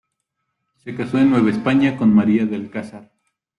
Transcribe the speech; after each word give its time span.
Se 0.77 0.95
casó 0.95 1.19
en 1.19 1.29
Nueva 1.29 1.51
España 1.51 1.95
con 1.95 2.11
María 2.11 2.47
de 2.47 2.55
Alcázar. 2.55 3.11